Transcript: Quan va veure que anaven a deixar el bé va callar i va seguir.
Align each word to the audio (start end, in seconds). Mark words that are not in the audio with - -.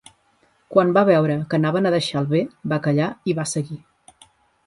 Quan 0.75 0.93
va 0.97 1.03
veure 1.09 1.33
que 1.51 1.57
anaven 1.59 1.89
a 1.89 1.91
deixar 1.95 2.17
el 2.21 2.29
bé 2.31 2.41
va 2.73 2.79
callar 2.87 3.09
i 3.33 3.35
va 3.41 3.47
seguir. 3.53 3.77